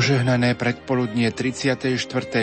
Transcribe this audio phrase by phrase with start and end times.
[0.00, 1.92] Požehnané predpoludnie 34.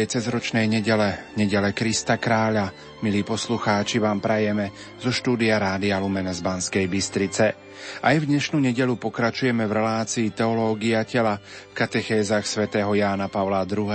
[0.05, 2.69] cezročnej nedele, nedele Krista Kráľa,
[3.01, 4.69] milí poslucháči, vám prajeme
[5.01, 7.57] zo štúdia Rádia Lumen z Banskej Bystrice.
[8.05, 13.89] Aj v dnešnú nedelu pokračujeme v relácii Teológia tela v katechézach svätého Jána Pavla II.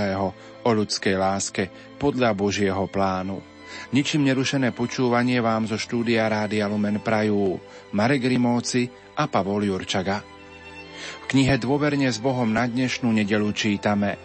[0.67, 3.39] o ľudskej láske podľa Božieho plánu.
[3.95, 7.55] Ničím nerušené počúvanie vám zo štúdia Rádia Lumen prajú
[7.95, 10.32] Marek Rimóci a Pavol Jurčaga.
[11.23, 14.15] V knihe Dôverne s Bohom na dnešnú nedelu čítame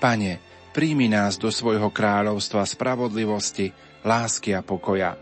[0.00, 0.40] Pane,
[0.72, 3.74] príjmi nás do svojho kráľovstva spravodlivosti,
[4.06, 5.18] lásky a pokoja.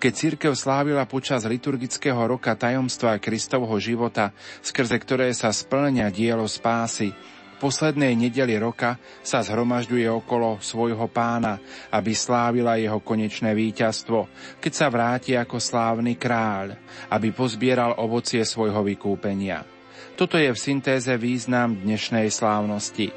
[0.00, 4.32] Keď církev slávila počas liturgického roka tajomstva Kristovho života,
[4.64, 7.12] skrze ktoré sa splňa dielo spásy,
[7.60, 11.60] poslednej nedeli roka sa zhromažďuje okolo svojho pána,
[11.92, 16.80] aby slávila jeho konečné víťazstvo, keď sa vráti ako slávny kráľ,
[17.12, 19.79] aby pozbieral ovocie svojho vykúpenia.
[20.20, 23.08] Toto je v syntéze význam dnešnej slávnosti.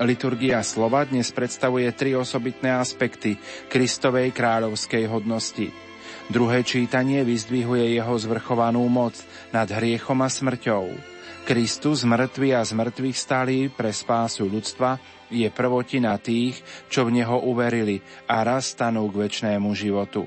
[0.00, 3.36] Liturgia slova dnes predstavuje tri osobitné aspekty
[3.68, 5.68] Kristovej kráľovskej hodnosti.
[6.32, 9.20] Druhé čítanie vyzdvihuje jeho zvrchovanú moc
[9.52, 10.96] nad hriechom a smrťou.
[11.44, 14.96] Kristus mŕtvy a z mŕtvych pre spásu ľudstva
[15.28, 16.56] je prvotina tých,
[16.88, 20.24] čo v Neho uverili a raz stanú k väčšnému životu.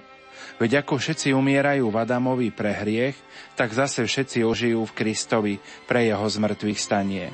[0.57, 3.17] Veď ako všetci umierajú v Adamovi pre hriech,
[3.53, 5.53] tak zase všetci ožijú v Kristovi
[5.85, 7.29] pre jeho zmrtvých stanie.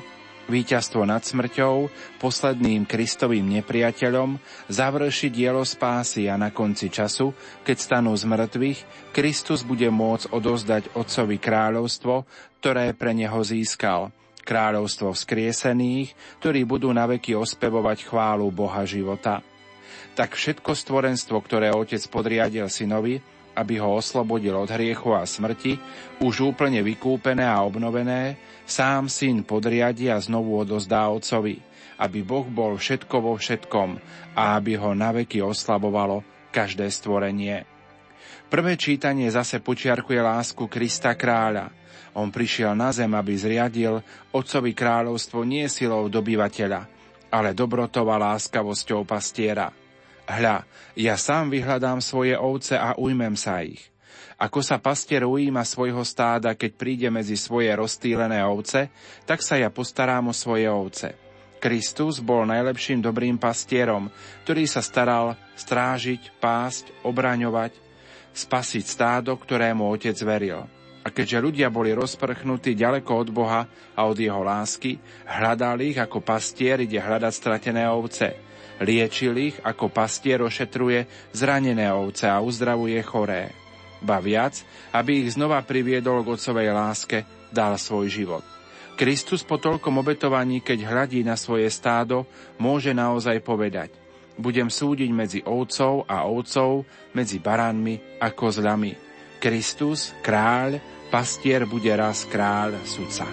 [0.46, 1.90] Výťazstvo nad smrťou,
[2.22, 4.38] posledným Kristovým nepriateľom,
[4.70, 7.34] završi dielo spásy a na konci času,
[7.66, 12.22] keď stanú z mŕtvych, Kristus bude môcť odozdať Otcovi kráľovstvo,
[12.62, 14.14] ktoré pre neho získal,
[14.46, 19.42] kráľovstvo vzkriesených, ktorí budú naveky ospevovať chválu Boha života
[20.16, 23.20] tak všetko stvorenstvo, ktoré otec podriadil synovi,
[23.52, 25.76] aby ho oslobodil od hriechu a smrti,
[26.24, 31.60] už úplne vykúpené a obnovené, sám syn podriadi a znovu odozdá otcovi,
[32.00, 34.00] aby Boh bol všetko vo všetkom
[34.32, 37.68] a aby ho naveky oslabovalo každé stvorenie.
[38.48, 41.72] Prvé čítanie zase počiarkuje lásku Krista kráľa.
[42.16, 44.00] On prišiel na zem, aby zriadil
[44.32, 46.80] otcovi kráľovstvo nie silou dobyvateľa,
[47.28, 49.68] ale dobrotou a láskavosťou pastiera–
[50.26, 50.66] Hľa,
[50.98, 53.78] ja sám vyhľadám svoje ovce a ujmem sa ich.
[54.36, 58.90] Ako sa pastier ujíma svojho stáda, keď príde medzi svoje roztýlené ovce,
[59.22, 61.14] tak sa ja postarám o svoje ovce.
[61.62, 64.10] Kristus bol najlepším dobrým pastierom,
[64.44, 67.72] ktorý sa staral strážiť, pásť, obraňovať,
[68.36, 70.68] spasiť stádo, ktorému otec veril.
[71.06, 73.62] A keďže ľudia boli rozprchnutí ďaleko od Boha
[73.94, 78.34] a od jeho lásky, hľadali ich ako pastier ide hľadať stratené ovce–
[78.82, 83.52] Liečil ich, ako pastier ošetruje zranené ovce a uzdravuje choré.
[84.04, 84.60] Ba viac,
[84.92, 88.44] aby ich znova priviedol k otcovej láske, dal svoj život.
[88.96, 92.24] Kristus po toľkom obetovaní, keď hľadí na svoje stádo,
[92.56, 93.92] môže naozaj povedať
[94.36, 96.84] Budem súdiť medzi ovcov a ovcov,
[97.16, 98.92] medzi baránmi a kozľami.
[99.40, 100.76] Kristus, kráľ,
[101.08, 103.24] pastier bude raz kráľ, sudca.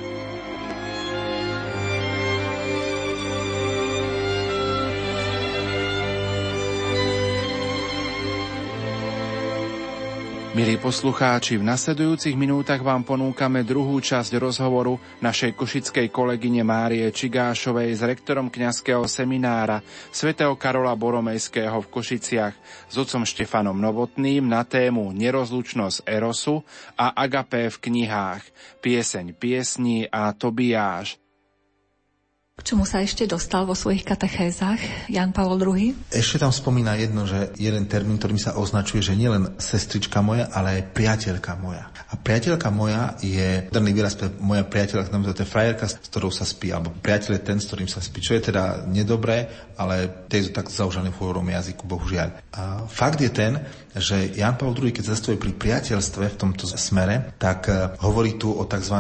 [10.54, 17.90] Milí poslucháči, v nasledujúcich minútach vám ponúkame druhú časť rozhovoru našej košickej kolegyne Márie Čigášovej
[17.90, 19.82] s rektorom kňazského seminára
[20.14, 22.54] svätého Karola Boromejského v Košiciach
[22.86, 26.62] s otcom Štefanom Novotným na tému Nerozlučnosť Erosu
[27.02, 28.46] a Agapé v knihách
[28.78, 31.23] Pieseň piesní a Tobiáš
[32.54, 36.14] k čomu sa ešte dostal vo svojich katechézach Jan Pavol II?
[36.14, 40.78] Ešte tam spomína jedno, že jeden termín, ktorým sa označuje, že nielen sestrička moja, ale
[40.78, 41.90] aj priateľka moja.
[41.90, 46.30] A priateľka moja je, ten výraz pre moja priateľka, znamená to je frajerka, s ktorou
[46.30, 50.30] sa spí, alebo priateľ je ten, s ktorým sa spí, čo je teda nedobré, ale
[50.30, 52.54] to je tak zaužané v hovorom jazyku, bohužiaľ.
[52.54, 53.66] A fakt je ten,
[53.98, 58.54] že Jan Pavel II, keď zastojí pri priateľstve v tomto smere, tak eh, hovorí tu
[58.54, 58.98] o tzv.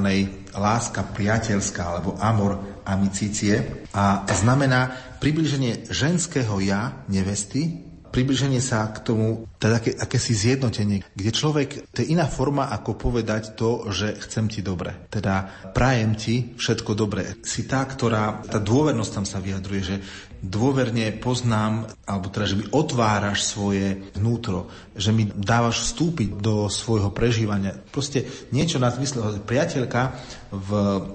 [0.56, 9.50] Láska priateľská, alebo amor amicície a znamená približenie ženského ja nevesty približenie sa k tomu,
[9.58, 14.46] teda aké, akési zjednotenie, kde človek, to je iná forma, ako povedať to, že chcem
[14.46, 15.10] ti dobre.
[15.10, 17.42] Teda prajem ti všetko dobre.
[17.42, 19.98] Si tá, ktorá, tá dôvernosť tam sa vyjadruje, že
[20.44, 27.16] dôverne poznám, alebo teda, že mi otváraš svoje vnútro, že mi dávaš vstúpiť do svojho
[27.16, 27.72] prežívania.
[27.72, 30.12] Proste niečo na zmysle, priateľka
[30.52, 30.70] v,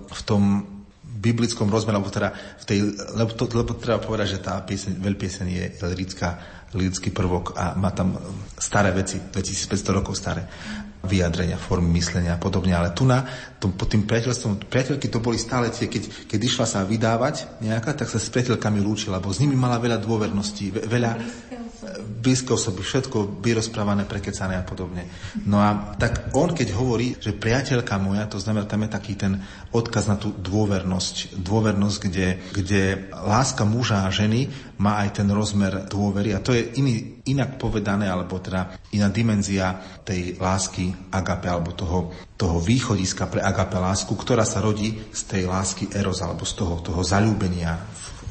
[0.09, 0.65] v tom
[1.05, 2.79] biblickom rozmere, lebo teda v tej,
[3.21, 6.29] lebo, to, lebo treba povedať, že tá pieseň, veľpieseň je lirická,
[6.73, 8.17] lirický prvok a má tam
[8.57, 10.49] staré veci, 2500 rokov staré
[11.05, 12.75] vyjadrenia, formy myslenia a podobne.
[12.75, 13.23] Ale tu na,
[13.62, 17.95] tom, pod tým priateľstvom, priateľky to boli stále tie, keď, keď išla sa vydávať nejaká,
[17.95, 21.11] tak sa s priateľkami lúčila, lebo s nimi mala veľa dôverností, veľa
[21.99, 25.06] blízke osoby, všetko vyrozprávané, prekecané a podobne.
[25.46, 29.40] No a tak on, keď hovorí, že priateľka moja, to znamená, tam je taký ten
[29.73, 31.38] odkaz na tú dôvernosť.
[31.40, 32.82] Dôvernosť, kde, kde
[33.12, 38.06] láska muža a ženy má aj ten rozmer dôvery a to je iný, inak povedané,
[38.06, 39.75] alebo teda iná dimenzia
[40.06, 45.43] tej lásky agape, alebo toho, toho východiska pre agape lásku, ktorá sa rodí z tej
[45.50, 47.75] lásky eros, alebo z toho, toho zalúbenia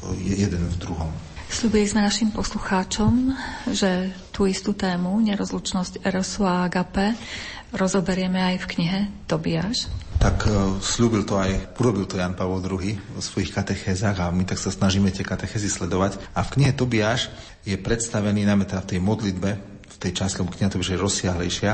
[0.02, 1.27] v, jeden v druhom.
[1.48, 3.32] Sľubili sme našim poslucháčom,
[3.72, 7.16] že tú istú tému, nerozlučnosť Erosu a Agape,
[7.72, 9.88] rozoberieme aj v knihe Tobiáš.
[10.18, 14.44] Tak uh, slúbil to aj, urobil to Jan Pavol II vo svojich katechézach a my
[14.44, 16.20] tak sa snažíme tie katechézy sledovať.
[16.34, 20.70] A v knihe Tobiáš je predstavený, najmä teda v tej modlitbe, tej časti, lebo kniha
[20.70, 21.72] Tobiáš je rozsiahlejšia,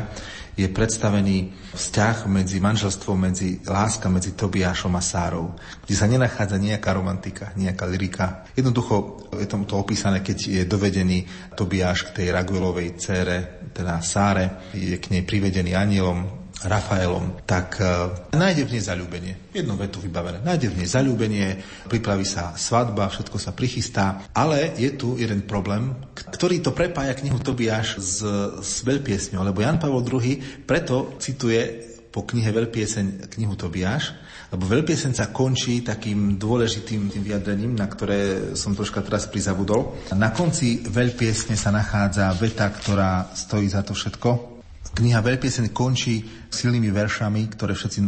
[0.55, 5.53] je predstavený vzťah medzi manželstvom, medzi láska medzi Tobiášom a Sárou,
[5.85, 8.47] kde sa nenachádza nejaká romantika, nejaká lyrika.
[8.55, 14.71] Jednoducho je tomu to opísané, keď je dovedený Tobiáš k tej Raguelovej cére, teda Sáre,
[14.73, 19.33] je k nej privedený anielom, Rafaelom, tak uh, nájde v nej zalúbenie.
[19.53, 20.41] Jednu vetu vybavené.
[20.41, 21.61] Nájde v nej zalúbenie,
[21.93, 27.37] pripraví sa svadba, všetko sa prichystá, ale je tu jeden problém, ktorý to prepája knihu
[27.37, 28.25] Tobiáš s,
[28.65, 34.15] s veľpiesňou, lebo Jan Pavel II preto cituje po knihe Veľpieseň knihu Tobiáš,
[34.55, 39.99] lebo veľpieseň sa končí takým dôležitým tým vyjadrením, na ktoré som troška teraz prizabudol.
[40.15, 44.55] Na konci veľpiesne sa nachádza veta, ktorá stojí za to všetko.
[44.95, 47.99] Kniha Veľpieseň končí silnými veršami, ktoré všetci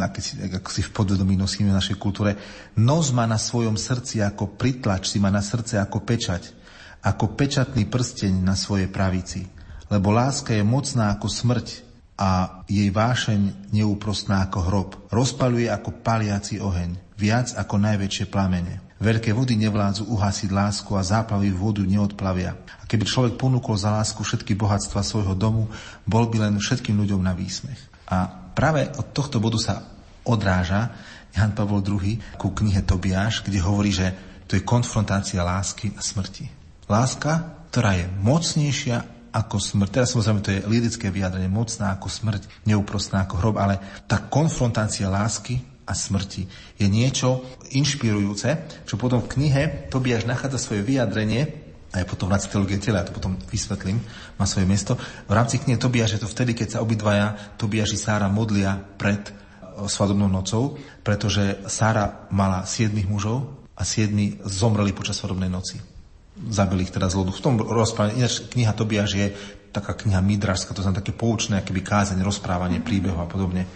[0.62, 2.38] ako si v podvedomí nosíme v našej kultúre.
[2.78, 6.54] Nos má na svojom srdci ako pritlač, si má na srdce ako pečať,
[7.02, 9.50] ako pečatný prsteň na svojej pravici.
[9.90, 11.82] Lebo láska je mocná ako smrť
[12.16, 14.90] a jej vášeň neúprostná ako hrob.
[15.12, 18.86] Rozpaluje ako paliaci oheň, viac ako najväčšie plamene.
[18.96, 22.56] Veľké vody nevládzu uhasiť lásku a záplavy vodu neodplavia.
[22.80, 25.68] A keby človek ponúkol za lásku všetky bohatstva svojho domu,
[26.08, 27.76] bol by len všetkým ľuďom na výsmech.
[28.06, 29.82] A práve od tohto bodu sa
[30.26, 30.94] odráža
[31.36, 34.14] Jan Pavol II ku knihe Tobiáš, kde hovorí, že
[34.46, 36.48] to je konfrontácia lásky a smrti.
[36.86, 39.90] Láska, ktorá je mocnejšia ako smrť.
[39.92, 43.76] Teraz samozrejme to je lirické vyjadrenie, mocná ako smrť, neúprostná ako hrob, ale
[44.08, 46.48] tá konfrontácia lásky a smrti.
[46.80, 47.44] Je niečo
[47.74, 48.48] inšpirujúce,
[48.88, 49.62] čo potom v knihe
[49.92, 51.65] Tobiaš nachádza svoje vyjadrenie,
[51.96, 53.98] aj potom v rámci teológie tela, ja to potom vysvetlím,
[54.36, 55.00] má svoje miesto.
[55.26, 59.32] V rámci knihy Tobiaš je to vtedy, keď sa obidvaja Tobiaš i Sára modlia pred
[59.84, 65.76] svadobnou nocou, pretože Sára mala siedmých mužov a siedmi zomreli počas svadobnej noci.
[66.48, 67.32] Zabili ich teda z lodu.
[67.32, 69.26] V tom rozprávaní, ináč kniha Tobiaš je
[69.72, 73.68] taká kniha midrašská, to znamená také poučné, akéby kázeň, rozprávanie, príbehu a podobne.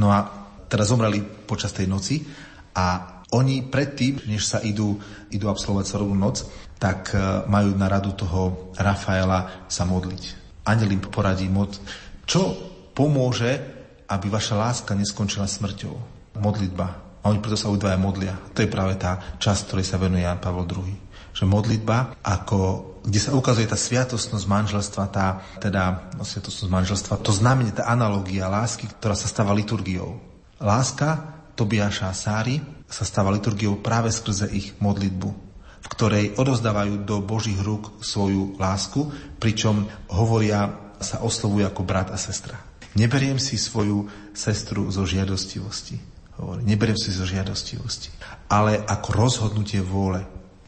[0.00, 0.24] No a
[0.72, 2.24] teda zomreli počas tej noci
[2.72, 5.00] a oni predtým, než sa idú,
[5.32, 6.48] idú absolvovať celú noc,
[6.82, 10.22] tak e, majú na radu toho Rafaela sa modliť.
[10.66, 11.78] Aniel im poradí mod,
[12.26, 12.50] čo
[12.90, 13.62] pomôže,
[14.10, 15.94] aby vaša láska neskončila smrťou.
[16.42, 16.86] Modlitba.
[17.22, 18.34] A oni preto sa udvaja modlia.
[18.58, 20.90] To je práve tá časť, ktorej sa venuje Jan Pavel II.
[21.30, 22.58] Že modlitba, ako,
[23.06, 28.50] kde sa ukazuje tá sviatostnosť manželstva, tá, teda no, sviatostnosť manželstva, to znamenie, tá analogia
[28.50, 31.18] lásky, ktorá sa stáva liturgiou Láska
[31.58, 35.51] Tobiaša a Sári sa stáva liturgiou práve skrze ich modlitbu,
[35.82, 39.10] v ktorej odozdávajú do Božích rúk svoju lásku,
[39.42, 42.54] pričom hovoria, sa oslovujú ako brat a sestra.
[42.94, 45.98] Neberiem si svoju sestru zo žiadostivosti.
[46.38, 48.14] Hovorí, neberiem si zo žiadostivosti,
[48.48, 50.22] ale ako rozhodnutie vôle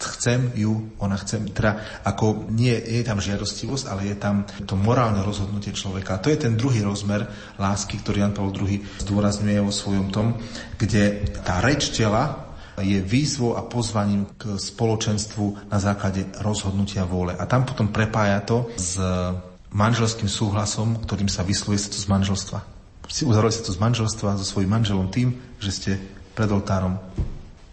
[0.04, 5.23] chcem ju, ona chce, teda ako nie je tam žiadostivosť, ale je tam to morálne
[5.25, 6.18] rozhodnutie človeka.
[6.18, 7.25] A to je ten druhý rozmer
[7.56, 10.37] lásky, ktorý Jan Paul II zdôrazňuje vo svojom tom,
[10.76, 12.43] kde tá reč tela
[12.82, 17.34] je výzvou a pozvaním k spoločenstvu na základe rozhodnutia vôle.
[17.38, 18.98] A tam potom prepája to s
[19.74, 22.58] manželským súhlasom, ktorým sa vysluje z manželstva.
[23.10, 25.92] Si uzavreli z manželstva so svojím manželom tým, že ste
[26.34, 26.98] pred oltárom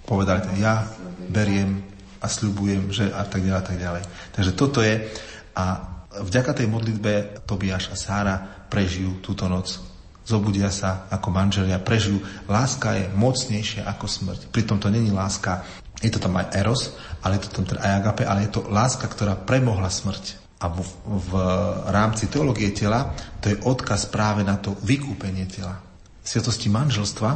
[0.06, 0.86] povedali, ja
[1.30, 1.82] beriem
[2.22, 4.04] a sľubujem, že a tak ďalej, a tak ďalej.
[4.38, 5.10] Takže toto je
[5.58, 5.66] a
[6.20, 8.36] vďaka tej modlitbe Tobiáš a Sára
[8.70, 9.91] prežijú túto noc.
[10.32, 12.24] Zobudia sa ako manželia, prežijú.
[12.48, 14.48] Láska je mocnejšia ako smrť.
[14.48, 15.68] Pritom to není láska,
[16.00, 18.64] je to tam aj eros, ale je to tam teda aj agape, ale je to
[18.72, 20.40] láska, ktorá premohla smrť.
[20.64, 21.32] A v, v
[21.92, 23.12] rámci teológie tela
[23.44, 25.84] to je odkaz práve na to vykúpenie tela.
[26.24, 27.30] Sviatosti manželstva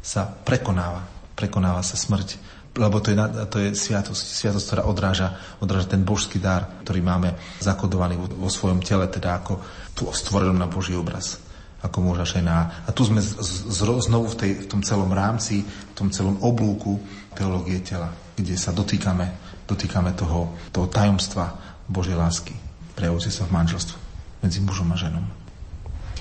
[0.00, 2.36] sa prekonáva prekonáva sa smrť.
[2.76, 3.16] Lebo to je,
[3.50, 8.50] to je sviatosť, sviatosť, ktorá odráža, odráža ten božský dar, ktorý máme zakodovaný vo, vo
[8.52, 9.58] svojom tele, teda ako
[9.96, 11.49] tu stvorenom na Boží obraz
[11.80, 12.84] ako muža žena.
[12.84, 16.36] A tu sme z, z, znovu v, tej, v tom celom rámci, v tom celom
[16.44, 17.00] oblúku
[17.32, 19.26] teológie tela, kde sa dotýkame,
[19.64, 21.56] dotýkame toho, toho tajomstva
[21.88, 22.54] Božej lásky,
[22.94, 23.96] prejavujúce sa v manželstve
[24.44, 25.24] medzi mužom a ženom.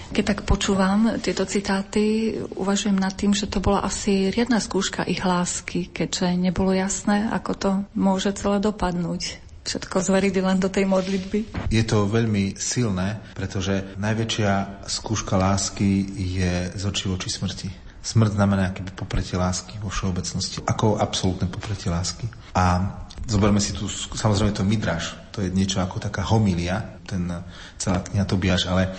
[0.10, 5.22] Keď tak počúvam tieto citáty, uvažujem nad tým, že to bola asi riadna skúška ich
[5.22, 9.49] lásky, keďže nebolo jasné, ako to môže celé dopadnúť.
[9.70, 11.70] Všetko zveriť len do tej modlitby.
[11.70, 17.70] Je to veľmi silné, pretože najväčšia skúška lásky je z očí oči smrti.
[18.02, 22.26] Smrť znamená akéby popretie lásky vo všeobecnosti, ako absolútne popretie lásky.
[22.58, 22.98] A
[23.30, 27.30] zoberme si tu, samozrejme to Midraš, to je niečo ako taká homilia, ten
[27.78, 28.98] celá kniha Tobiaš, ale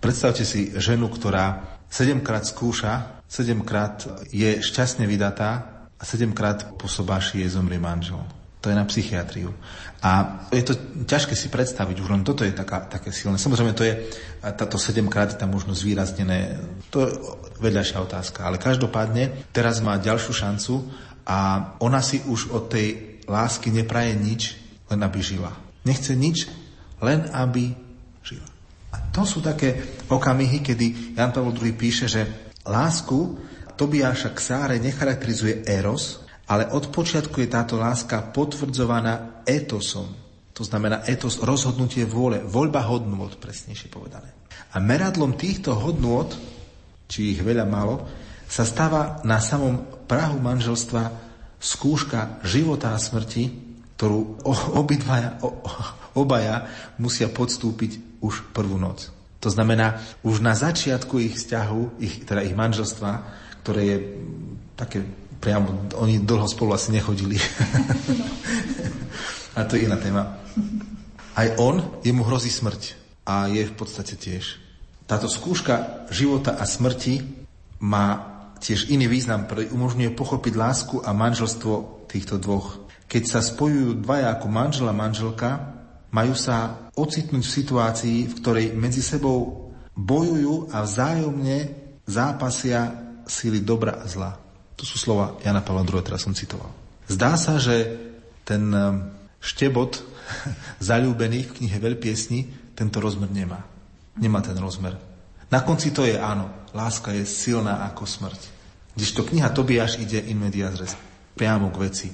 [0.00, 7.52] Predstavte si ženu, ktorá sedemkrát skúša, sedemkrát je šťastne vydatá a sedemkrát po sobáši jej
[7.52, 8.24] zomrie manžel.
[8.60, 9.56] To je na psychiatriu.
[10.04, 10.76] A je to
[11.08, 13.40] ťažké si predstaviť, už len toto je taká, také silné.
[13.40, 14.04] Samozrejme, to je,
[14.40, 16.60] táto sedemkrát je tam možno zvýraznené,
[16.92, 17.10] to je
[17.60, 18.44] vedľajšia otázka.
[18.44, 20.74] Ale každopádne, teraz má ďalšiu šancu
[21.24, 24.42] a ona si už od tej lásky nepraje nič,
[24.92, 25.52] len aby žila.
[25.84, 26.48] Nechce nič,
[27.00, 27.72] len aby
[28.20, 28.48] žila.
[28.92, 33.40] A to sú také okamihy, kedy Jan Pavel II píše, že lásku
[33.80, 40.10] Tobiáša k Sáre necharakterizuje eros, ale od počiatku je táto láska potvrdzovaná etosom.
[40.50, 44.34] To znamená etos, rozhodnutie vôle, voľba hodnôt, presnejšie povedané.
[44.74, 46.26] A meradlom týchto hodnôt,
[47.06, 48.02] či ich veľa malo,
[48.50, 51.14] sa stáva na samom prahu manželstva
[51.62, 53.46] skúška života a smrti,
[53.94, 54.42] ktorú
[54.74, 55.38] obidvaja,
[56.18, 56.66] obaja
[56.98, 59.14] musia podstúpiť už prvú noc.
[59.40, 63.10] To znamená, už na začiatku ich vzťahu, ich, teda ich manželstva,
[63.62, 63.98] ktoré je
[64.76, 64.98] také
[65.40, 67.40] priamo, oni dlho spolu asi nechodili.
[69.58, 70.36] a to je iná téma.
[71.34, 73.00] Aj on, jemu hrozí smrť.
[73.24, 74.60] A je v podstate tiež.
[75.08, 77.24] Táto skúška života a smrti
[77.80, 78.30] má
[78.60, 82.84] tiež iný význam, ktorý umožňuje pochopiť lásku a manželstvo týchto dvoch.
[83.10, 85.50] Keď sa spojujú dvaja ako manžel a manželka,
[86.12, 91.58] majú sa ocitnúť v situácii, v ktorej medzi sebou bojujú a vzájomne
[92.06, 92.90] zápasia
[93.26, 94.49] síly dobra a zla.
[94.80, 96.72] To sú slova Jana Pavla II, teraz som citoval.
[97.04, 98.00] Zdá sa, že
[98.48, 99.12] ten um,
[99.44, 100.00] štebot
[100.88, 103.60] zalúbených v knihe Veľpiesni tento rozmer nemá.
[104.16, 104.96] Nemá ten rozmer.
[105.52, 108.40] Na konci to je áno, láska je silná ako smrť.
[108.96, 110.96] to kniha Tobiáš ide in medias res,
[111.36, 112.08] priamo k veci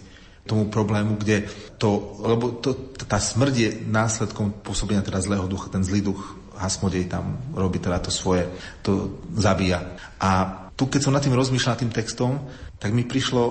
[0.47, 5.83] tomu problému, kde to, lebo to, tá smrť je následkom pôsobenia teda zlého ducha, ten
[5.83, 8.49] zlý duch Hasmodej tam robí teda to svoje,
[8.81, 9.85] to zabíja.
[10.17, 12.45] A tu, keď som nad tým rozmýšľal, tým textom,
[12.77, 13.43] tak mi prišlo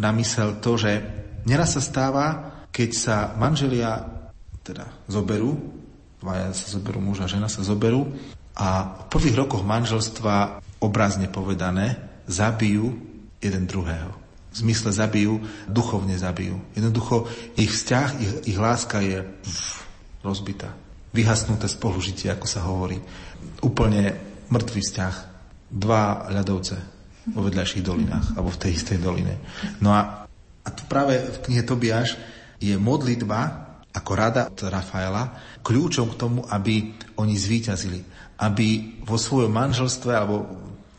[0.00, 1.04] na mysel to, že
[1.44, 2.26] neraz sa stáva,
[2.72, 4.08] keď sa manželia
[4.64, 5.52] teda zoberú,
[6.24, 8.08] dvaja sa zoberú, muž a žena sa zoberú
[8.56, 12.96] a v prvých rokoch manželstva obrazne povedané zabijú
[13.42, 16.60] jeden druhého v zmysle zabijú, duchovne zabijú.
[16.76, 17.24] Jednoducho
[17.56, 19.80] ich vzťah, ich, ich láska je pff,
[20.20, 20.76] rozbitá.
[21.16, 23.00] Vyhasnuté spolužitie, ako sa hovorí.
[23.64, 24.12] Úplne
[24.52, 25.31] mŕtvý vzťah.
[25.72, 26.76] Dva ľadovce
[27.32, 29.40] vo vedľajších dolinách, alebo v tej istej doline.
[29.80, 30.28] No a,
[30.62, 32.18] a tu práve v knihe Tobiáš
[32.60, 38.00] je modlitba ako rada od Rafaela kľúčom k tomu, aby oni zvíťazili.
[38.40, 40.48] Aby vo svojom manželstve, alebo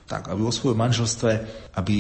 [0.07, 1.31] tak, aby vo svojom manželstve,
[1.75, 1.95] aby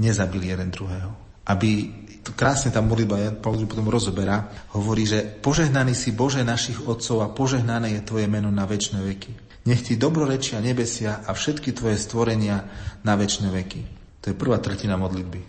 [0.00, 1.12] nezabili jeden druhého.
[1.44, 1.90] Aby
[2.24, 7.32] to krásne tá modlitba, ja potom rozoberá, hovorí, že požehnaný si Bože našich otcov a
[7.32, 9.47] požehnané je Tvoje meno na väčšie veky.
[9.68, 12.64] Nech Ti dobrorečia nebesia a všetky Tvoje stvorenia
[13.04, 13.82] na väčšie veky.
[14.24, 15.40] To je prvá tretina modlitby.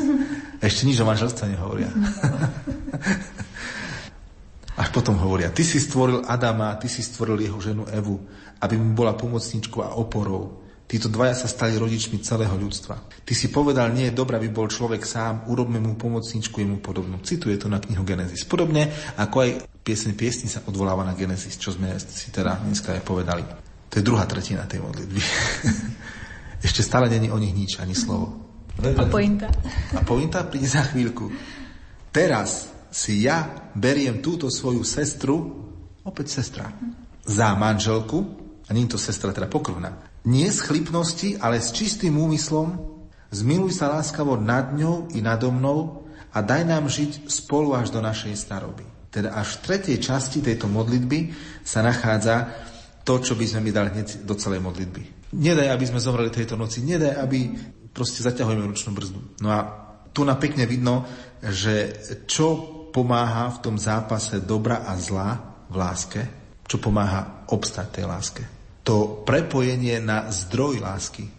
[0.66, 1.92] Ešte nič o manželstve nehovoria.
[4.80, 8.16] Až potom hovoria, ty si stvoril Adama, ty si stvoril jeho ženu Evu,
[8.64, 10.64] aby mu bola pomocníčkou a oporou.
[10.90, 12.98] Títo dvaja sa stali rodičmi celého ľudstva.
[13.22, 17.22] Ty si povedal, nie je dobré, aby bol človek sám, urobme mu pomocničku jemu podobnú.
[17.22, 18.42] Cituje to na knihu Genesis.
[18.42, 19.50] Podobne ako aj
[19.86, 23.46] pieseň piesni sa odvoláva na Genesis, čo sme si teda dneska aj povedali.
[23.86, 25.22] To je druhá tretina tej modlitby.
[26.66, 28.50] Ešte stále není o nich nič, ani slovo.
[28.82, 29.46] A pointa.
[29.94, 31.30] A pointa príde za chvíľku.
[32.10, 35.38] Teraz si ja beriem túto svoju sestru,
[36.02, 36.66] opäť sestra,
[37.22, 38.18] za manželku,
[38.66, 42.76] a nie je to sestra teda pokrvná, nie z chlipnosti, ale s čistým úmyslom,
[43.32, 48.04] zmiluj sa láskavo nad ňou i nado mnou a daj nám žiť spolu až do
[48.04, 48.84] našej staroby.
[49.10, 51.34] Teda až v tretej časti tejto modlitby
[51.66, 52.46] sa nachádza
[53.02, 55.34] to, čo by sme mi dali hneď do celej modlitby.
[55.34, 57.38] Nedaj, aby sme zomreli tejto noci, nedaj, aby
[57.90, 59.20] proste zaťahujeme ručnú brzdu.
[59.42, 59.60] No a
[60.10, 61.06] tu na pekne vidno,
[61.42, 61.90] že
[62.26, 65.38] čo pomáha v tom zápase dobra a zla
[65.70, 66.22] v láske,
[66.66, 68.42] čo pomáha obstať tej láske.
[68.90, 71.30] To prepojenie na zdroj lásky,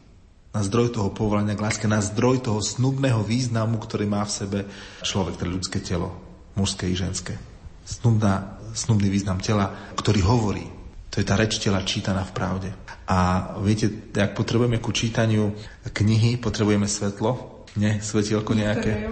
[0.56, 4.60] na zdroj toho povolania k láske, na zdroj toho snubného významu, ktorý má v sebe
[5.04, 6.16] človek, teda ľudské telo,
[6.56, 7.36] mužské i ženské.
[7.84, 10.64] Snubná, snubný význam tela, ktorý hovorí.
[11.12, 12.70] To je tá reč tela čítaná v pravde.
[13.12, 15.52] A viete, ak potrebujeme ku čítaniu
[15.92, 19.12] knihy, potrebujeme svetlo, nie, svetielko nejaké.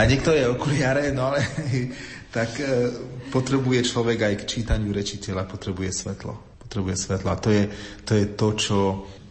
[0.00, 1.44] A niekto je okuliare, no ale
[2.36, 2.64] tak e,
[3.28, 6.49] potrebuje človek aj k čítaniu rečiteľa, potrebuje svetlo.
[6.70, 7.34] Potrebuje svetlo.
[7.34, 7.66] A to je
[8.06, 8.78] to, je to čo,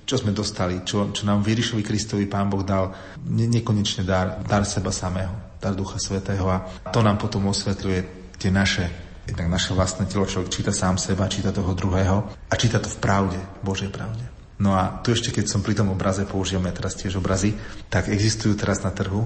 [0.03, 2.91] čo sme dostali, čo, čo nám Vyrišovi Kristovi Pán Boh dal
[3.23, 7.99] ne, nekonečne dar, dar seba samého, dar Ducha Svetého a to nám potom osvetľuje
[8.35, 12.81] tie naše jednak naše vlastné telo, človek číta sám seba, číta toho druhého a číta
[12.81, 14.25] to v pravde, Božej pravde.
[14.59, 17.55] No a tu ešte, keď som pri tom obraze, používame teraz tiež obrazy,
[17.87, 19.23] tak existujú teraz na trhu,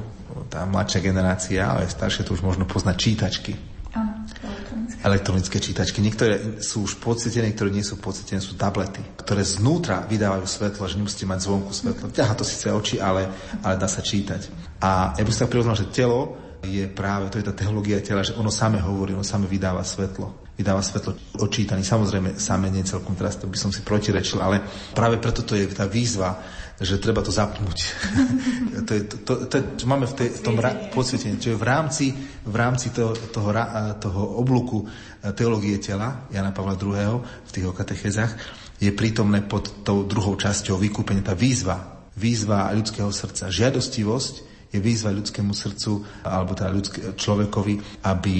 [0.51, 3.57] tá mladšia generácia, ale staršie to už možno poznať čítačky.
[3.93, 4.97] Elektronické.
[5.05, 5.99] elektronické čítačky.
[6.01, 10.97] Niektoré sú už pocitené, niektoré nie sú pocitené, sú tablety, ktoré znútra vydávajú svetlo, že
[10.97, 12.09] nemusíte mať zvonku svetlo.
[12.09, 13.29] Ťaha to síce oči, ale,
[13.61, 14.73] ale dá sa čítať.
[14.81, 18.23] A ja by som tak prirovnal, že telo je práve, to je tá technológia tela,
[18.23, 20.41] že ono same hovorí, ono same vydáva svetlo.
[20.53, 21.81] Vydáva svetlo očítaný.
[21.81, 24.61] Samozrejme, same nie celkom, teraz to by som si protirečil, ale
[24.93, 26.39] práve preto to je tá výzva,
[26.83, 27.77] že treba to zapnúť.
[28.87, 31.65] to, je, to, to, to, čo máme v, tej, v tom ra- podsvietení, čiže v
[31.65, 32.05] rámci,
[32.43, 33.49] v rámci toho, toho,
[33.97, 34.85] toho oblúku e,
[35.31, 37.23] teológie tela Jana Pavla II.
[37.23, 38.33] v tých katechezách
[38.83, 44.33] je prítomné pod tou druhou časťou vykúpenia tá výzva, výzva ľudského srdca, žiadostivosť,
[44.73, 48.35] je výzva ľudskému srdcu, alebo teda ľudské, človekovi, aby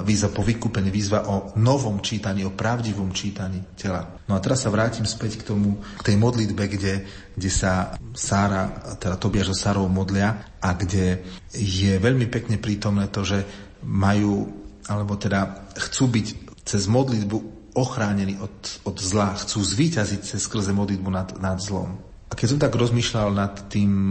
[0.00, 4.16] výzva po vykúpení, výzva o novom čítaní, o pravdivom čítaní tela.
[4.24, 7.04] No a teraz sa vrátim späť k tomu, k tej modlitbe, kde,
[7.36, 11.20] kde sa Sára, teda Tobiaž so Sárou modlia a kde
[11.52, 13.44] je veľmi pekne prítomné to, že
[13.84, 14.48] majú,
[14.88, 16.26] alebo teda chcú byť
[16.64, 17.36] cez modlitbu
[17.76, 18.56] ochránení od,
[18.88, 22.00] od zla, chcú zvíťaziť cez skrze modlitbu nad, nad zlom.
[22.28, 24.08] A keď som tak rozmýšľal nad tým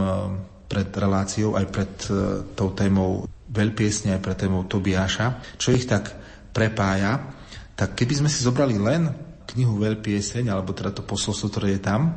[0.72, 6.16] pred reláciou, aj pred uh, tou témou veľpiesne, aj pred témou Tobiáša, čo ich tak
[6.56, 7.20] prepája,
[7.76, 9.12] tak keby sme si zobrali len
[9.52, 12.16] knihu Veľpieseň, alebo teda to posolstvo, ktoré je tam,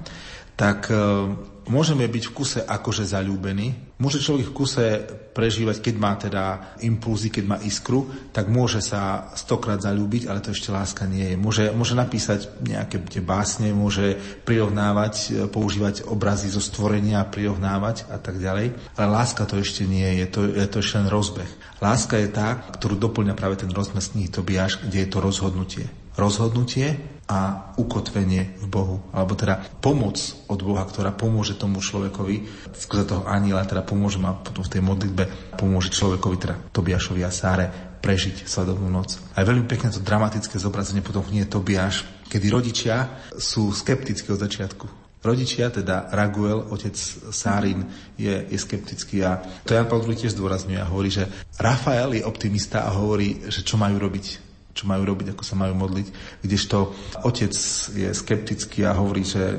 [0.56, 1.36] tak uh,
[1.68, 3.74] môžeme byť v kuse akože zalúbení.
[3.96, 4.86] Môže človek v kuse
[5.32, 10.52] prežívať, keď má teda impulzy, keď má iskru, tak môže sa stokrát zalúbiť, ale to
[10.52, 11.38] ešte láska nie je.
[11.40, 18.20] Môže, môže napísať nejaké tie básne, môže prirovnávať, e, používať obrazy zo stvorenia, prirovnávať a
[18.20, 18.76] tak ďalej.
[19.00, 21.52] Ale láska to ešte nie je, to, je to ešte len rozbeh.
[21.80, 25.88] Láska je tá, ktorú doplňa práve ten rozmer knihy Tobiáš, kde je to rozhodnutie.
[26.16, 28.98] Rozhodnutie a ukotvenie v Bohu.
[29.10, 34.38] Alebo teda pomoc od Boha, ktorá pomôže tomu človekovi, skrze toho aniela, teda pomôže ma
[34.38, 35.24] potom v tej modlitbe,
[35.58, 37.66] pomôže človekovi, teda Tobiašovi a Sáre,
[38.06, 39.18] prežiť sledovnú noc.
[39.34, 44.86] A veľmi pekné to dramatické zobrazenie potom nie Tobiaš, kedy rodičia sú skeptickí od začiatku.
[45.26, 46.94] Rodičia, teda Raguel, otec
[47.34, 51.26] Sárin, je, je skeptický a to Jan Paul II tiež zdôrazňuje a hovorí, že
[51.58, 54.45] Rafael je optimista a hovorí, že čo majú robiť
[54.76, 56.08] čo majú robiť, ako sa majú modliť,
[56.44, 56.92] kdežto
[57.24, 57.56] otec
[57.96, 59.56] je skeptický a hovorí, že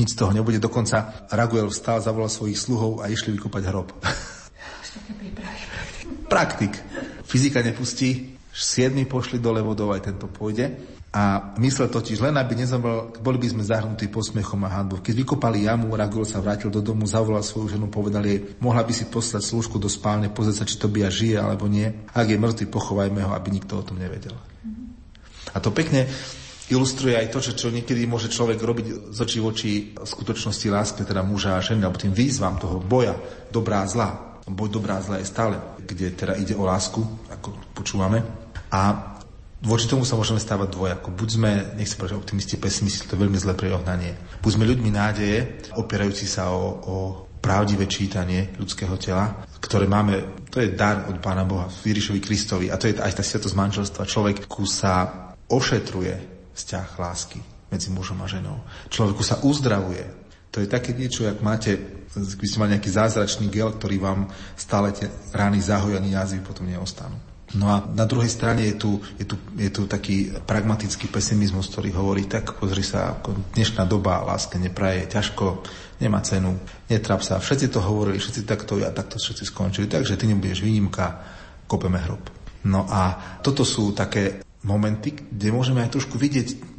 [0.00, 0.56] nič z toho nebude.
[0.58, 3.92] Dokonca Raguel vstal, zavolal svojich sluhov a išli vykúpať hrob.
[6.32, 6.74] Praktik.
[7.28, 10.96] Fyzika nepustí, siedmi pošli dole vodou, aj tento pôjde.
[11.14, 14.98] A myslel totiž len, aby nezomrel, boli by sme zahrnutí posmechom a hanbou.
[14.98, 18.90] Keď vykopali jamu, Ragul sa vrátil do domu, zavolal svoju ženu, povedal jej, mohla by
[18.90, 21.86] si poslať služku do spálne, pozrieť sa, či to by žije alebo nie.
[22.10, 24.34] Ak je mŕtvy, pochovajme ho, aby nikto o tom nevedel.
[25.54, 26.08] A to pekne
[26.72, 31.00] ilustruje aj to, že čo niekedy môže človek robiť z očí v oči skutočnosti lásky,
[31.04, 33.14] teda muža a ženy, alebo tým výzvam toho boja,
[33.52, 34.40] dobrá a zlá.
[34.44, 37.00] Boj dobrá a zlá je stále, kde teda ide o lásku,
[37.32, 38.20] ako počúvame.
[38.68, 39.12] A
[39.64, 41.08] voči tomu sa môžeme stávať dvojako.
[41.16, 41.50] Buď sme,
[41.80, 44.12] nech sa optimisti, pesimisti, to je veľmi zlé prejohnanie.
[44.44, 46.96] Buď sme ľuďmi nádeje, opierajúci sa o, o
[47.44, 52.80] pravdivé čítanie ľudského tela, ktoré máme, to je dar od Pána Boha, Ježišovi Kristovi a
[52.80, 54.08] to je aj tá sviatosť manželstva.
[54.08, 56.14] Človek sa ošetruje
[56.56, 58.64] vzťah lásky medzi mužom a ženou.
[58.88, 60.24] Človeku sa uzdravuje.
[60.56, 61.76] To je také niečo, ak máte,
[62.14, 66.64] by ste mali nejaký zázračný gel, ktorý vám stále tie rány zahoja, ani jazvy potom
[66.64, 67.18] neostanú.
[67.54, 71.94] No a na druhej strane je tu, je tu, je tu taký pragmatický pesimizmus, ktorý
[71.94, 75.62] hovorí, tak pozri sa, ako dnešná doba láske nepraje, ťažko,
[76.00, 76.58] nemá cenu,
[76.90, 77.38] netrap sa.
[77.38, 81.22] Všetci to hovorili, všetci takto a takto všetci skončili, takže ty nebudeš výnimka,
[81.66, 82.22] kopeme hrob.
[82.64, 86.72] No a toto sú také momenty, kde môžeme aj trošku vidieť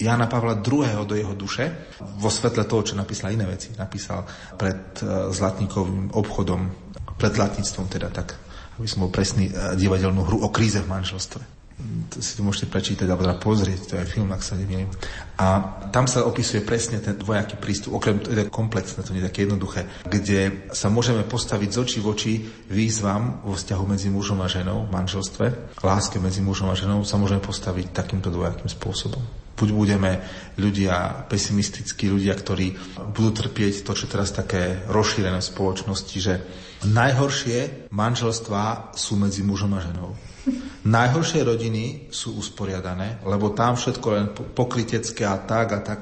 [0.00, 1.04] Jana Pavla II.
[1.04, 3.72] do jeho duše vo svetle toho, čo napísal iné veci.
[3.76, 4.24] Napísal
[4.56, 6.88] pred e, Zlatníkovým obchodom
[7.20, 8.32] pred zlatníctvom teda tak,
[8.80, 11.59] aby som bol presný, e, divadelnú hru o kríze v manželstve
[12.18, 14.90] si to môžete prečítať alebo teda pozrieť, to je film, ak sa neviem.
[15.38, 19.28] A tam sa opisuje presne ten dvojaký prístup, okrem to je komplexné, to nie je
[19.30, 22.32] také jednoduché, kde sa môžeme postaviť z očí v oči
[22.68, 25.46] výzvam vo vzťahu medzi mužom a ženou v manželstve,
[25.80, 29.22] láske medzi mužom a ženou sa môžeme postaviť takýmto dvojakým spôsobom.
[29.60, 30.24] Buď budeme
[30.56, 32.80] ľudia pesimistickí, ľudia, ktorí
[33.12, 36.40] budú trpieť to, čo teraz také rozšírené v spoločnosti, že
[36.88, 40.16] najhoršie manželstvá sú medzi mužom a ženou.
[40.80, 45.98] Najhoršie rodiny sú usporiadané, lebo tam všetko len pokrytecké a tak a tak.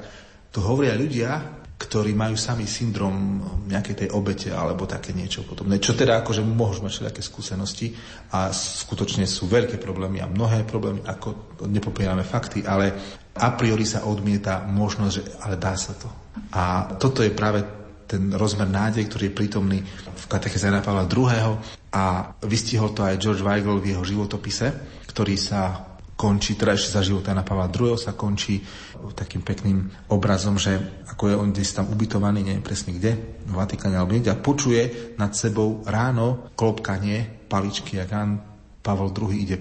[0.55, 3.39] To hovoria ľudia, ktorí majú sami syndrom
[3.71, 5.79] nejakej tej obete alebo také niečo podobné.
[5.79, 7.95] Čo teda akože môžu mať všetké skúsenosti
[8.35, 12.91] a skutočne sú veľké problémy a mnohé problémy, ako nepopierame fakty, ale
[13.31, 16.11] a priori sa odmieta možnosť, že ale dá sa to.
[16.51, 17.78] A toto je práve
[18.09, 21.61] ten rozmer nádej, ktorý je prítomný v katecheze Jana Pavla II.
[21.93, 24.73] A vystihol to aj George Weigel v jeho životopise,
[25.05, 25.85] ktorý sa
[26.19, 27.95] končí, teda ešte za života Jana Pavla II.
[27.95, 28.59] sa končí
[29.15, 33.95] takým pekným obrazom, že ako je on dnes tam ubytovaný, neviem presne kde, v Vatikáne
[33.95, 38.31] alebo niekde, a počuje nad sebou ráno klopkanie paličky, ak Jan
[38.83, 39.57] Pavel II ide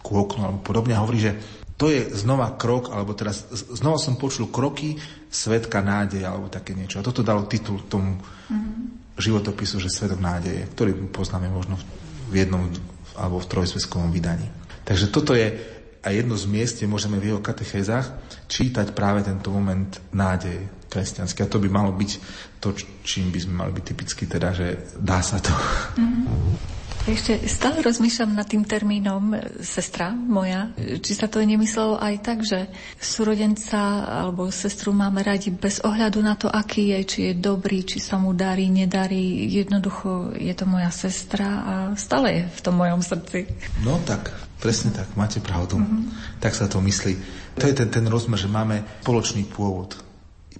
[0.00, 1.32] ku oknu alebo podobne a hovorí, že
[1.74, 4.94] to je znova krok, alebo teraz znova som počul kroky
[5.26, 7.02] svetka nádeje, alebo také niečo.
[7.02, 9.18] A toto dalo titul tomu mm-hmm.
[9.18, 11.74] životopisu, že svetok nádeje, ktorý poznáme možno
[12.30, 12.70] v jednom
[13.14, 14.46] alebo v trojsveskovom vydaní.
[14.86, 15.54] Takže toto je
[16.04, 18.12] a jedno z miest, kde môžeme v jeho katechézach
[18.44, 21.42] čítať práve tento moment nádeje kresťanské.
[21.42, 22.10] A to by malo byť
[22.60, 25.48] to, čím by sme mali byť typicky, teda, že dá sa to.
[25.96, 26.83] Mm-hmm.
[27.04, 30.72] Ešte stále rozmýšľam nad tým termínom e, sestra moja.
[30.80, 32.64] Či sa to nemyslelo aj tak, že
[32.96, 38.00] súrodenca alebo sestru máme radi bez ohľadu na to, aký je, či je dobrý, či
[38.00, 39.52] sa mu darí, nedarí.
[39.52, 43.52] Jednoducho je to moja sestra a stále je v tom mojom srdci.
[43.84, 44.32] No tak,
[44.64, 45.84] presne tak, máte pravdu.
[45.84, 46.40] Mm-hmm.
[46.40, 47.20] Tak sa to myslí.
[47.60, 50.00] To je ten, ten rozmer, že máme spoločný pôvod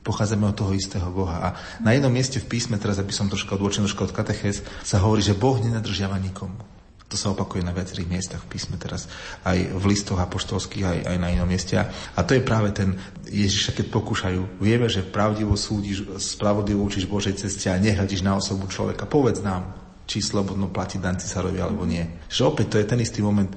[0.05, 1.37] pochádzame od toho istého Boha.
[1.41, 1.49] A
[1.81, 5.25] na jednom mieste v písme, teraz aby som troška odločil troška od katechez, sa hovorí,
[5.25, 6.61] že Boh nenadržiava nikomu.
[7.09, 9.07] To sa opakuje na viacerých miestach v písme teraz,
[9.47, 11.79] aj v listoch apoštolských, aj, aj na inom mieste.
[11.79, 14.59] A to je práve ten Ježiša, keď pokúšajú.
[14.59, 19.07] Vieme, že pravdivo súdiš, spravodlivo učíš Božej ceste a nehľadíš na osobu človeka.
[19.07, 22.05] Povedz nám, či slobodno platí dan cisárovi alebo nie.
[22.29, 23.49] Že opäť to je ten istý moment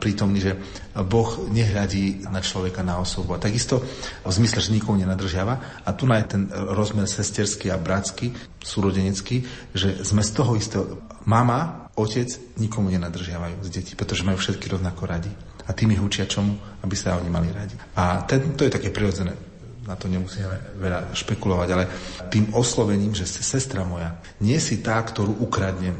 [0.00, 0.56] prítomný, že
[0.96, 3.36] Boh nehľadí na človeka, na osobu.
[3.36, 3.84] A takisto
[4.24, 5.84] v zmysle, že nikomu nenadržiava.
[5.84, 8.32] A tu je ten rozmer sesterský a bratský,
[8.64, 9.44] súrodenecký,
[9.76, 10.84] že sme z toho istého.
[11.28, 15.32] Mama, otec nikomu nenadržiavajú z detí, pretože majú všetky rovnako radi.
[15.68, 17.76] A tým ich učia čomu, aby sa oni mali radi.
[18.00, 19.49] A ten, to je také prirodzené
[19.86, 21.84] na to nemusíme veľa špekulovať, ale
[22.28, 25.96] tým oslovením, že si sestra moja, nie si tá, ktorú ukradnem,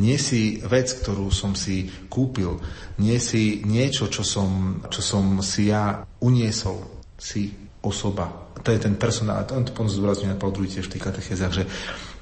[0.00, 2.56] nie si vec, ktorú som si kúpil,
[2.96, 6.80] nie si niečo, čo som, čo som si ja uniesol,
[7.20, 7.52] si
[7.84, 8.52] osoba.
[8.60, 11.64] To je ten personál, to on to potom zdôrazňuje na tiež v tých katechézach, že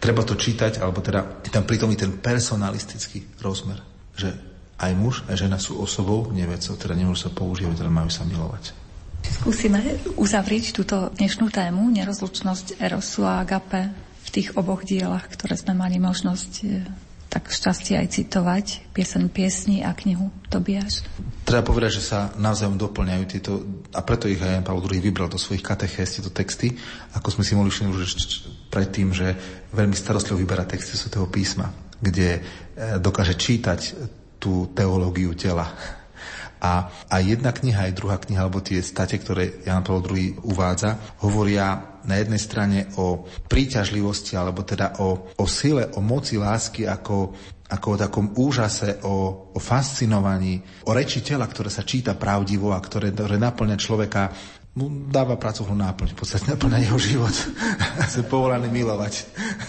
[0.03, 3.79] treba to čítať, alebo teda je tam prítomný ten personalistický rozmer,
[4.15, 4.35] že
[4.79, 8.23] aj muž, aj žena sú osobou, nie vecou, teda nemôžu sa používať, ale majú sa
[8.23, 8.88] milovať.
[9.27, 13.91] Skúsime uzavrieť túto dnešnú tému, nerozlučnosť Erosu a Agape
[14.25, 16.85] v tých oboch dielach, ktoré sme mali možnosť e,
[17.29, 21.05] tak šťastie aj citovať, piesen piesni a knihu Tobiaš.
[21.45, 23.53] Treba povedať, že sa navzájom doplňajú tieto,
[23.93, 26.73] a preto ich aj Pavel II vybral do svojich katechés, tieto texty,
[27.17, 28.13] ako sme si mohli všimnúť už
[28.69, 29.33] predtým, že
[29.73, 32.41] veľmi starostlivo vyberá texty svätého písma, kde e,
[33.01, 33.81] dokáže čítať
[34.39, 35.69] tú teológiu tela,
[36.59, 41.19] a aj jedna kniha, aj druhá kniha, alebo tie state, ktoré Jan Pavel II uvádza,
[41.23, 47.37] hovoria na jednej strane o príťažlivosti, alebo teda o, o sile, o moci lásky ako,
[47.69, 50.57] ako o takom úžase, o, o fascinovaní,
[50.89, 54.33] o reči tela, ktoré sa číta pravdivo a ktoré, ktoré naplňa človeka
[54.79, 57.35] mu dáva pracovnú náplň, v podstate naplňa jeho život.
[58.15, 59.27] sme povolaní milovať.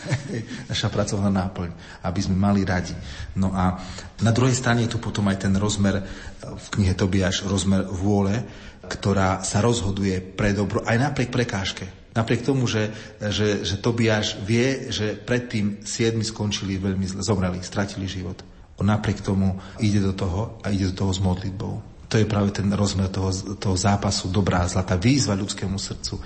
[0.72, 1.74] Naša pracovná náplň,
[2.06, 2.94] aby sme mali radi.
[3.34, 3.82] No a
[4.22, 6.06] na druhej strane je tu potom aj ten rozmer
[6.46, 8.46] v knihe Tobiaš, rozmer vôle,
[8.86, 11.90] ktorá sa rozhoduje pre dobro aj napriek prekážke.
[12.14, 18.06] Napriek tomu, že, že, že Tobiaš vie, že predtým siedmi skončili veľmi zle, zomreli, stratili
[18.06, 18.38] život.
[18.78, 22.50] On napriek tomu ide do toho a ide do toho s modlitbou to je práve
[22.50, 23.30] ten rozmer toho,
[23.62, 26.18] toho zápasu dobrá a zlatá výzva ľudskému srdcu,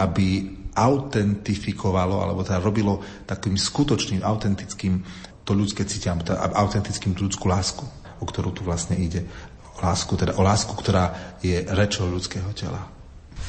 [0.00, 5.04] aby autentifikovalo, alebo teda robilo takým skutočným, autentickým
[5.44, 6.16] to ľudské cítia,
[6.56, 7.84] autentickým tú ľudskú lásku,
[8.18, 9.28] o ktorú tu vlastne ide.
[9.76, 12.88] O lásku, teda o lásku, ktorá je rečou ľudského tela.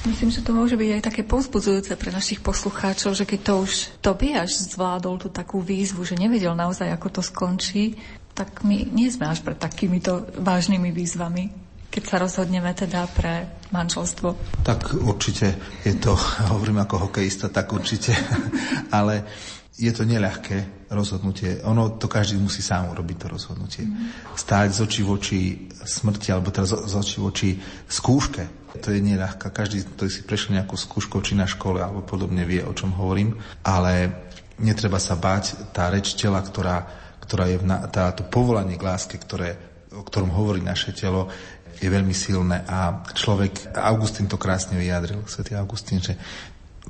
[0.04, 3.72] Myslím, že to môže byť aj také povzbudzujúce pre našich poslucháčov, že keď to už
[4.04, 7.96] Tobiaš zvládol tú takú výzvu, že nevedel naozaj, ako to skončí,
[8.34, 11.54] tak my nie sme až pred takýmito vážnymi výzvami,
[11.94, 14.62] keď sa rozhodneme teda pre manželstvo.
[14.66, 16.18] Tak určite je to,
[16.54, 18.14] hovorím ako hokejista, tak určite,
[18.98, 19.26] ale
[19.74, 21.66] je to neľahké rozhodnutie.
[21.66, 23.84] Ono to každý musí sám urobiť to rozhodnutie.
[23.90, 24.38] Mm.
[24.38, 25.40] Stáť z očí v oči
[25.82, 27.50] smrti, alebo teraz z očí v oči
[27.90, 29.54] skúške, to je neľahká.
[29.54, 33.38] Každý, ktorý si prešiel nejakú skúšku, či na škole alebo podobne, vie, o čom hovorím.
[33.62, 34.10] Ale
[34.58, 35.74] netreba sa báť.
[35.74, 36.86] Tá reč tela, ktorá,
[37.24, 39.56] ktorá je, na, tá, to povolanie k láske, ktoré,
[39.96, 41.32] o ktorom hovorí naše telo,
[41.80, 46.20] je veľmi silné a človek, Augustín to krásne vyjadril, svätý Augustín, že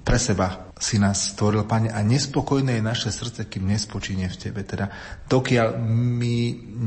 [0.04, 4.66] pre seba si nás stvoril, Pane, a nespokojné je naše srdce, kým nespočíne v Tebe.
[4.66, 4.90] Teda
[5.30, 6.36] dokiaľ my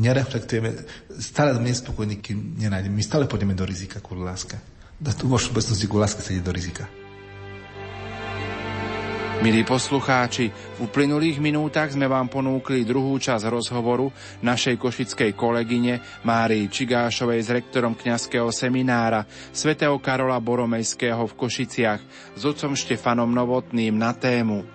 [0.03, 0.75] nereflektujeme,
[1.17, 2.93] stále sme nespokojní, kým nenájdeme.
[2.93, 4.59] My stále pôjdeme do rizika kvôli láske
[5.01, 6.89] vo všeobecnosti ku láske sa ide do rizika.
[9.47, 14.11] Milí poslucháči, v uplynulých minútach sme vám ponúkli druhú časť rozhovoru
[14.43, 19.23] našej košickej kolegyne Márii Čigášovej s rektorom kňazského seminára
[19.55, 22.03] svätého Karola Boromejského v Košiciach
[22.35, 24.67] s otcom Štefanom Novotným na tému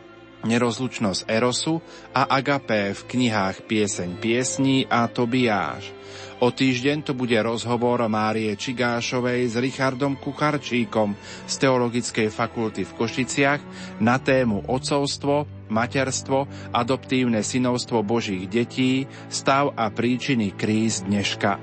[0.47, 1.83] Nerozlučnosť Erosu
[2.15, 6.00] a Agapé v knihách Pieseň piesní a Tobiáš.
[6.41, 11.13] O týždeň to bude rozhovor Márie Čigášovej s Richardom Kucharčíkom
[11.45, 13.61] z Teologickej fakulty v Košiciach
[14.01, 21.61] na tému ocovstvo, materstvo, adoptívne synovstvo Božích detí, stav a príčiny kríz dneška.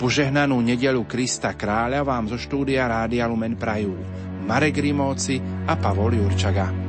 [0.00, 3.92] Požehnanú nedelu Krista Kráľa vám zo štúdia Rádia Lumen prajú
[4.48, 5.36] Marek Rimóci
[5.68, 6.87] a Pavol Jurčaga.